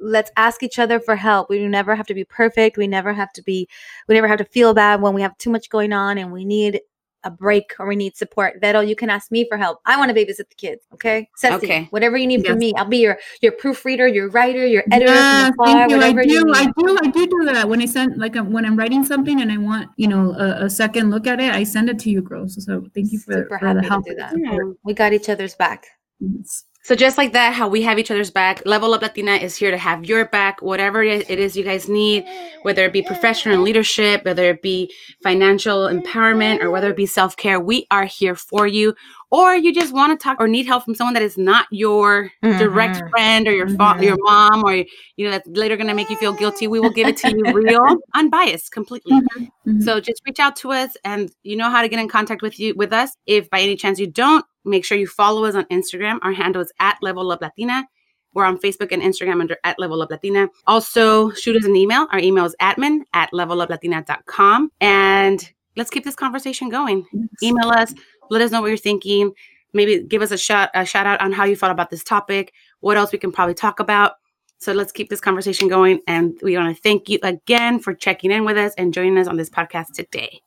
[0.00, 1.50] Let's ask each other for help.
[1.50, 2.78] We never have to be perfect.
[2.78, 3.68] We never have to be.
[4.08, 6.44] We never have to feel bad when we have too much going on and we
[6.44, 6.80] need
[7.24, 9.80] a break or we need support, Vettel, you can ask me for help.
[9.86, 10.82] I want to babysit the kids.
[10.94, 11.28] Okay.
[11.36, 11.86] Ceci, okay.
[11.90, 12.48] Whatever you need yes.
[12.48, 15.12] from me, I'll be your your proofreader, your writer, your editor.
[15.12, 16.00] Yeah, thank you.
[16.00, 16.52] I do.
[16.52, 16.98] I do.
[17.02, 19.90] I do do that when I send like when I'm writing something and I want
[19.96, 22.62] you know a, a, second look at it, I send it to you, girls.
[22.64, 24.06] So thank you for, Super for the help.
[24.06, 24.34] do that.
[24.36, 24.58] Yeah.
[24.82, 25.86] We got each other's back.
[26.20, 26.64] Yes.
[26.82, 29.70] So just like that, how we have each other's back, Level Up Latina is here
[29.70, 32.24] to have your back, whatever it is you guys need,
[32.62, 34.90] whether it be professional leadership, whether it be
[35.22, 37.60] financial empowerment, or whether it be self care.
[37.60, 38.94] We are here for you.
[39.30, 42.30] Or you just want to talk or need help from someone that is not your
[42.42, 42.58] mm-hmm.
[42.58, 44.02] direct friend or your mm-hmm.
[44.02, 46.66] your mom or you know that's later going to make you feel guilty.
[46.66, 49.20] We will give it to you real, unbiased, completely.
[49.20, 49.44] Mm-hmm.
[49.44, 49.80] mm-hmm.
[49.82, 52.58] So just reach out to us, and you know how to get in contact with
[52.58, 53.16] you with us.
[53.26, 56.18] If by any chance you don't, Make sure you follow us on Instagram.
[56.22, 57.86] Our handle is at Level Up Latina.
[58.34, 60.48] We're on Facebook and Instagram under at Level Up Latina.
[60.66, 62.06] Also, shoot us an email.
[62.12, 64.70] Our email is admin at level of leveluplatina.com.
[64.80, 67.06] And let's keep this conversation going.
[67.42, 67.94] Email us.
[68.30, 69.32] Let us know what you're thinking.
[69.72, 72.52] Maybe give us a shout, a shout out on how you felt about this topic.
[72.80, 74.14] What else we can probably talk about.
[74.58, 76.00] So let's keep this conversation going.
[76.06, 79.26] And we want to thank you again for checking in with us and joining us
[79.26, 80.42] on this podcast today.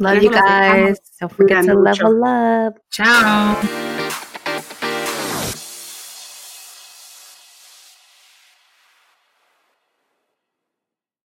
[0.00, 0.98] Love you guys.
[1.20, 2.78] Don't forget to level up.
[2.90, 3.87] Ciao.